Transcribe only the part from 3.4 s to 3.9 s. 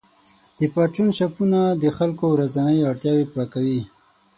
کوي.